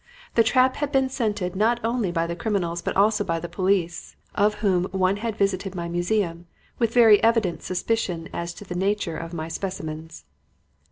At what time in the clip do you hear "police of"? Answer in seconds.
3.47-4.55